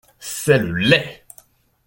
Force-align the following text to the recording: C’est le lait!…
C’est 0.19 0.57
le 0.57 0.73
lait!… 0.73 1.23